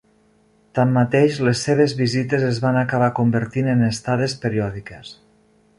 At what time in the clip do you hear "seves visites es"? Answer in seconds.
1.67-2.63